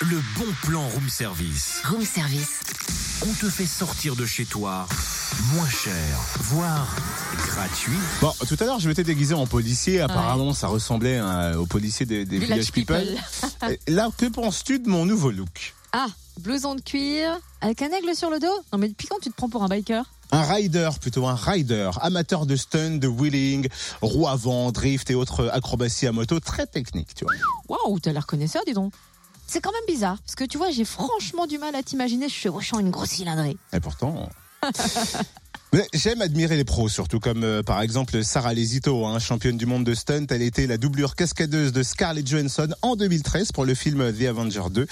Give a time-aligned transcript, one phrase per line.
[0.00, 1.82] le bon plan room service.
[1.84, 2.60] Room service.
[3.28, 4.86] On te fait sortir de chez toi
[5.54, 5.92] moins cher,
[6.38, 6.94] voire
[7.36, 7.98] gratuit.
[8.20, 10.00] Bon, tout à l'heure, je m'étais déguisé en policier.
[10.00, 13.16] Apparemment, ça ressemblait euh, aux policiers des, des Village Village People.
[13.88, 15.74] Là, que penses-tu de mon nouveau look?
[15.92, 16.06] Ah,
[16.40, 19.34] blouson de cuir, avec un aigle sur le dos Non mais depuis quand tu te
[19.34, 23.68] prends pour un biker Un rider, plutôt un rider, amateur de stun, de wheeling,
[24.00, 27.34] roue avant, drift et autres acrobaties à moto, très technique, tu vois.
[27.68, 28.92] Waouh, t'as l'air connaisseur, dis donc.
[29.50, 32.80] C'est quand même bizarre, parce que tu vois, j'ai franchement du mal à t'imaginer chevauchant
[32.80, 33.56] une grosse cylindrée.
[33.72, 34.28] Et pourtant.
[35.92, 39.84] J'aime admirer les pros, surtout comme euh, par exemple Sarah Lesito, hein, championne du monde
[39.84, 40.24] de stunt.
[40.30, 44.70] Elle était la doublure cascadeuse de Scarlett Johansson en 2013 pour le film The Avenger
[44.70, 44.82] 2.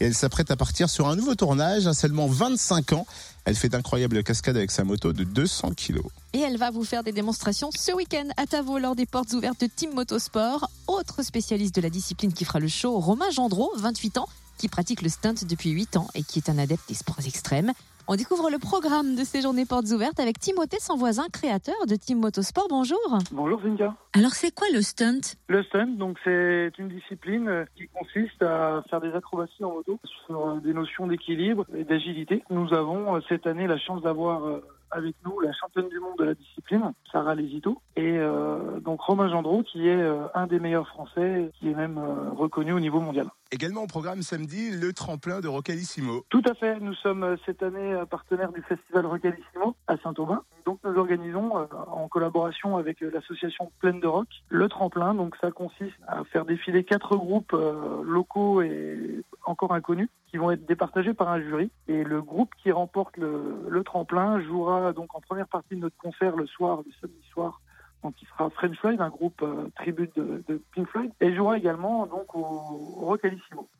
[0.00, 3.06] Et elle s'apprête à partir sur un nouveau tournage à seulement 25 ans.
[3.46, 6.04] Elle fait d'incroyables cascades avec sa moto de 200 kilos.
[6.34, 9.62] Et elle va vous faire des démonstrations ce week-end à Tavo lors des portes ouvertes
[9.62, 10.68] de Team Motosport.
[10.86, 15.00] Autre spécialiste de la discipline qui fera le show, Romain Gendreau, 28 ans, qui pratique
[15.00, 17.72] le stunt depuis 8 ans et qui est un adepte des sports extrêmes.
[18.08, 21.96] On découvre le programme de ces journées portes ouvertes avec Timothée sans voisin, créateur de
[21.96, 22.68] Team Motosport.
[22.70, 23.00] Bonjour.
[23.32, 23.96] Bonjour Zinga.
[24.14, 25.34] Alors c'est quoi le stunt?
[25.48, 29.98] Le stunt, donc c'est une discipline euh, qui consiste à faire des acrobaties en moto
[30.24, 32.44] sur euh, des notions d'équilibre et d'agilité.
[32.48, 34.60] Nous avons euh, cette année la chance d'avoir
[34.96, 39.28] avec nous la championne du monde de la discipline, Sarah Lesito, et euh, donc Romain
[39.28, 43.00] Gendreau qui est euh, un des meilleurs Français, qui est même euh, reconnu au niveau
[43.00, 43.28] mondial.
[43.52, 46.24] Également au programme samedi, le tremplin de Rocalissimo.
[46.30, 46.80] Tout à fait.
[46.80, 50.42] Nous sommes cette année partenaires du festival Rocalissimo à Saint-Aubin.
[50.64, 51.52] Donc nous organisons
[51.86, 55.14] en collaboration avec l'association Plaine de Rock le tremplin.
[55.14, 57.54] Donc ça consiste à faire défiler quatre groupes
[58.04, 61.70] locaux et encore inconnus qui vont être départagés par un jury.
[61.88, 66.36] Et le groupe qui remporte le, tremplin jouera donc en première partie de notre concert
[66.36, 67.60] le soir, le samedi soir.
[68.02, 72.06] Donc il sera French Floyd, un groupe euh, tribute de, Pink Floyd, et jouera également
[72.06, 73.06] donc au, au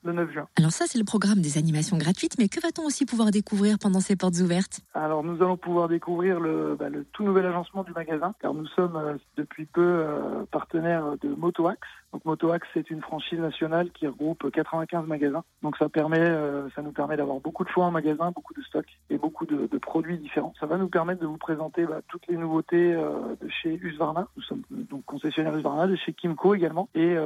[0.06, 0.48] le 9 juin.
[0.56, 4.00] Alors ça c'est le programme des animations gratuites, mais que va-t-on aussi pouvoir découvrir pendant
[4.00, 4.80] ces portes ouvertes?
[4.94, 8.66] Alors nous allons pouvoir découvrir le, bah, le tout nouvel agencement du magasin, car nous
[8.68, 11.78] sommes euh, depuis peu euh, partenaires de MotoAx.
[12.12, 15.44] Donc MotoAx c'est une franchise nationale qui regroupe 95 magasins.
[15.62, 18.62] Donc ça permet, euh, ça nous permet d'avoir beaucoup de choix en magasin, beaucoup de
[18.62, 20.54] stocks et beaucoup de, de produits différents.
[20.60, 24.28] Ça va nous permettre de vous présenter bah, toutes les nouveautés euh, de chez Husqvarna.
[24.36, 27.16] Nous sommes donc concessionnaires Husqvarna, de chez Kimco également, et,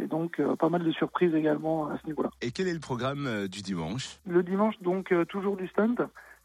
[0.00, 2.30] et donc pas mal de surprises également à ce niveau-là.
[2.40, 4.18] Et quel est le programme euh, du dimanche?
[4.26, 5.96] Le dimanche, donc euh, toujours du stunt.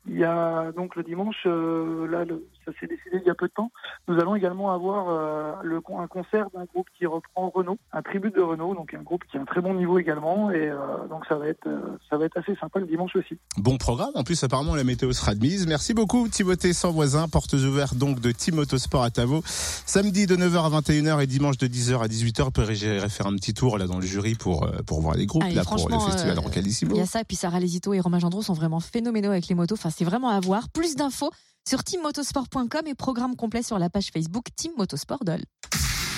[0.07, 3.35] Il y a donc le dimanche, euh, là, le- ça s'est décidé il y a
[3.35, 3.71] peu de temps.
[4.07, 8.31] Nous allons également avoir euh, le, un concert d'un groupe qui reprend Renault, un tribut
[8.31, 10.77] de Renault, donc un groupe qui a un très bon niveau également, et euh,
[11.09, 13.37] donc ça va être, euh, ça va être assez sympa le dimanche aussi.
[13.57, 14.11] Bon programme.
[14.15, 15.65] En plus, apparemment, la météo sera de mise.
[15.67, 17.27] Merci beaucoup, Timothée sans voisin.
[17.27, 19.41] Portes ouvertes donc de Team Motosport à Tavo.
[19.45, 22.73] Samedi de 9h à 21h et dimanche de 10h à 18h.
[22.73, 25.55] J'irai faire un petit tour là dans le jury pour, pour voir les groupes, Allez,
[25.55, 26.95] là, pour le festival euh, Rocalissimo.
[26.95, 29.47] Il y a ça, et puis Sarah Lesito et Romain Gendreau sont vraiment phénoménaux avec
[29.47, 29.75] les motos.
[29.75, 30.69] Enfin, c'est vraiment à voir.
[30.69, 31.31] Plus d'infos
[31.67, 35.41] sur teammotosport.com et programme complet sur la page Facebook Team Motosport Dol.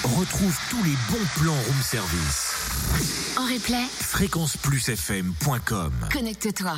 [0.04, 2.54] Retrouve tous les bons plans room service.
[3.38, 6.74] En replay, Fréquenceplusfm.com connecte-toi.